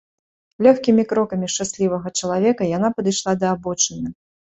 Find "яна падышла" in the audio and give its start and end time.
2.77-3.31